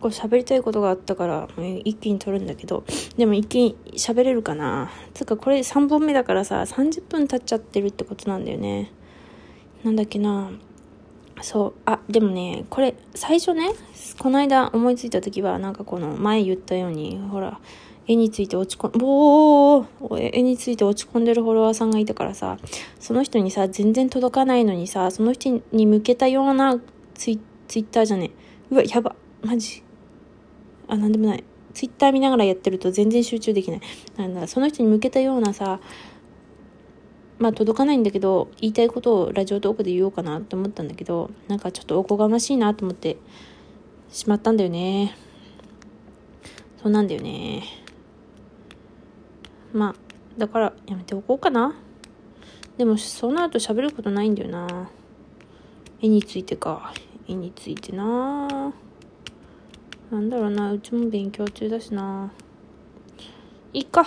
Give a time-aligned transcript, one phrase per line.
[0.00, 1.48] 個喋りたいことがあったから、
[1.84, 2.84] 一気に撮るんだけど、
[3.16, 8.92] でも一気に喋れるかなつうかこれ3本目だからさ、30分経っちゃってるってことなんだよね。
[9.84, 10.50] なんだっけな
[11.42, 11.74] そう。
[11.84, 13.70] あ、でもね、これ、最初ね、
[14.18, 17.60] この間思いついた時は、なんかこの前言ったように、ほら、
[18.08, 22.56] 絵について落ち込ん、ぼー絵について落ち込んでるフォロワーさんがいたからさ、
[22.98, 26.80] その人にさ、全然届かないのにさ、その人に向けたような
[27.14, 28.30] ツイツイッターじゃね
[28.70, 28.74] え。
[28.74, 29.14] うわ、やば。
[29.42, 29.87] マジ。
[30.88, 31.44] あ、なんでもない。
[31.74, 33.80] ツイッター見ながらやってると全然集中できない。
[34.16, 35.80] なんだ、その人に向けたようなさ、
[37.38, 43.16] まあ届かないんだけど、言いたいことをラジオトークで言おうかなと思ったんだけど、なんかちょっとおこがましいなと思って
[44.10, 45.16] しまったんだよね。
[46.82, 47.62] そうなんだよね。
[49.72, 49.94] まあ、
[50.38, 51.74] だからやめておこうかな。
[52.76, 54.88] でも、その後喋ることないんだよな。
[56.00, 56.94] 絵についてか。
[57.28, 58.72] 絵についてな。
[60.10, 60.72] なんだろうな。
[60.72, 62.32] うちも勉強中だしな。
[63.72, 64.06] いいか。